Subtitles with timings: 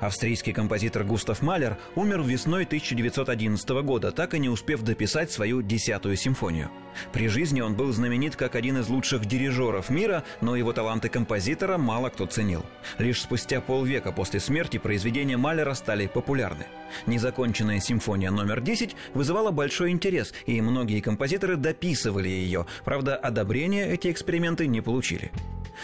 [0.00, 6.16] Австрийский композитор Густав Малер умер весной 1911 года, так и не успев дописать свою десятую
[6.16, 6.70] симфонию.
[7.12, 11.78] При жизни он был знаменит как один из лучших дирижеров мира, но его таланты композитора
[11.78, 12.64] мало кто ценил.
[12.98, 16.66] Лишь спустя полвека после смерти произведения Малера стали популярны.
[17.06, 22.66] Незаконченная симфония номер 10 вызывала большой интерес, и многие композиторы дописывали ее.
[22.84, 25.30] Правда, одобрения эти эксперименты не получили.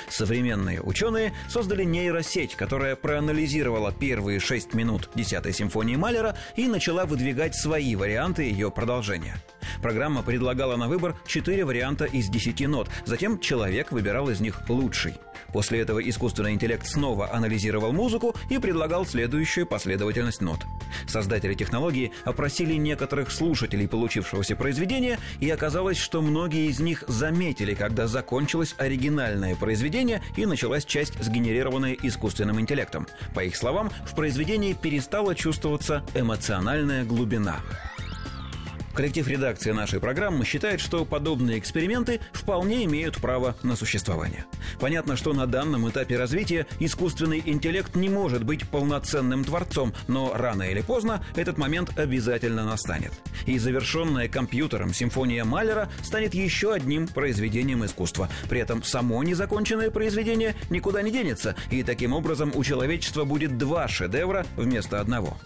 [0.09, 7.55] Современные ученые создали нейросеть, которая проанализировала первые шесть минут 10 симфонии Малера и начала выдвигать
[7.55, 9.37] свои варианты ее продолжения.
[9.81, 15.15] Программа предлагала на выбор четыре варианта из 10 нот, затем человек выбирал из них лучший–
[15.53, 20.61] После этого искусственный интеллект снова анализировал музыку и предлагал следующую последовательность нот.
[21.07, 28.07] Создатели технологии опросили некоторых слушателей получившегося произведения, и оказалось, что многие из них заметили, когда
[28.07, 33.07] закончилось оригинальное произведение и началась часть, сгенерированная искусственным интеллектом.
[33.35, 37.61] По их словам, в произведении перестала чувствоваться эмоциональная глубина.
[38.95, 44.45] Коллектив редакции нашей программы считает, что подобные эксперименты вполне имеют право на существование.
[44.81, 50.65] Понятно, что на данном этапе развития искусственный интеллект не может быть полноценным творцом, но рано
[50.65, 53.13] или поздно этот момент обязательно настанет.
[53.47, 58.29] И завершенная компьютером симфония Малера станет еще одним произведением искусства.
[58.51, 63.89] При этом само незаконченное произведение никуда не денется, и таким образом у человечества будет два
[63.89, 65.39] шедевра вместо одного.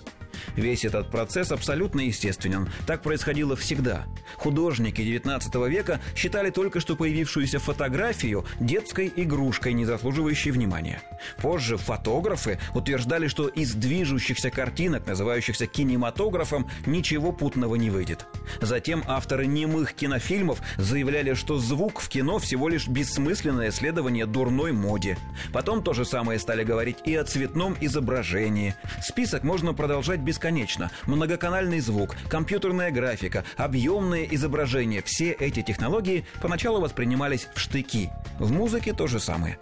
[0.57, 2.69] Весь этот процесс абсолютно естественен.
[2.87, 4.07] Так происходило всегда.
[4.37, 11.03] Художники XIX века считали только что появившуюся фотографию детской игрушкой, не заслуживающей внимания.
[11.41, 18.27] Позже фотографы утверждали, что из движущихся картинок, называющихся кинематографом, ничего путного не выйдет.
[18.61, 25.19] Затем авторы немых кинофильмов заявляли, что звук в кино всего лишь бессмысленное следование дурной моде.
[25.53, 28.75] Потом то же самое стали говорить и о цветном изображении.
[29.03, 30.91] Список можно продолжать бесконечно.
[31.07, 38.11] Многоканальный звук, компьютерная графика, объемные изображения– все эти технологии поначалу воспринимались в штыки.
[38.39, 39.59] В музыке то же самое.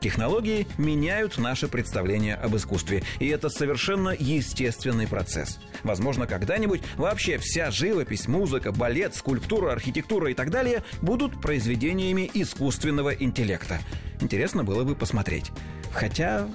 [0.00, 5.58] Технологии меняют наше представление об искусстве, и это совершенно естественный процесс.
[5.82, 13.10] Возможно, когда-нибудь вообще вся живопись, музыка, балет, скульптура, архитектура и так далее будут произведениями искусственного
[13.10, 13.80] интеллекта.
[14.20, 15.50] Интересно было бы посмотреть.
[15.92, 16.48] Хотя...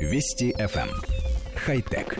[0.00, 1.15] Вести FM.
[1.66, 2.16] Хай-тек.